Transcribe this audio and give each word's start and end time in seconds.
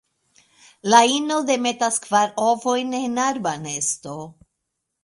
La 0.93 1.01
ino 1.17 1.37
demetas 1.51 2.01
kvar 2.07 2.35
ovojn 2.49 2.99
en 3.03 3.21
arba 3.27 3.55
nesto. 3.69 4.19